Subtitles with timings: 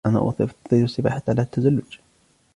[0.05, 1.97] أنا أفضل السباحة على التزلج.